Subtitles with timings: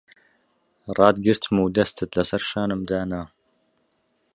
[0.97, 3.23] ڕاتگرتم و دەستت لەسەر شانم دانا...